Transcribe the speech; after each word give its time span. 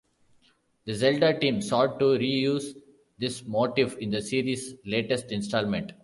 The 0.85 0.95
"Zelda" 0.95 1.37
team 1.39 1.61
sought 1.61 1.99
to 1.99 2.17
reuse 2.17 2.75
this 3.19 3.45
motif 3.45 3.99
in 3.99 4.09
the 4.09 4.19
series' 4.19 4.73
latest 4.83 5.31
installment. 5.31 5.91